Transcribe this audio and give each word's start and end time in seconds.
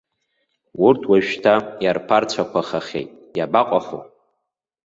Урҭ 0.85 1.01
уажәшьҭа 1.09 1.55
иарԥарцәақәахахьеит, 1.83 3.09
иабаҟаху. 3.37 4.01